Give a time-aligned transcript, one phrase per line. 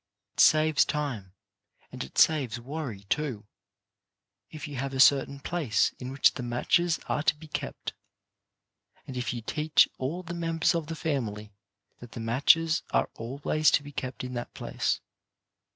[0.33, 1.33] It saves time
[1.91, 3.45] and it saves worry, too,
[4.49, 7.93] if you have a certain place in which the matches are to be kept,
[9.05, 11.53] and if you teach all the members of the family
[11.99, 15.01] that the matches are always to be kept in that place.